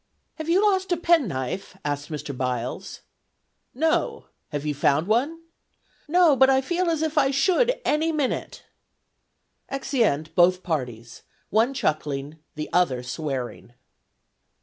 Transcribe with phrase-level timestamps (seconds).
[0.39, 2.35] "Have you lost a penknife?" asked Mr.
[2.35, 3.01] Byles.
[3.75, 4.25] "No!
[4.49, 5.41] Have you found one?"
[6.07, 8.63] "No, but I feel as if I should any minute!"
[9.69, 13.73] Exeunt both parties, one chuckling, the other swearing.